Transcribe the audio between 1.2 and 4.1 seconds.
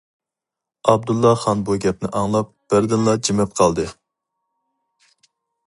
خان بۇ گەپنى ئاڭلاپ، بىردىنلا جىمىپ قالدى.